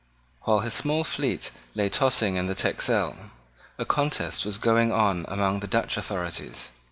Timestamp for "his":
0.61-0.73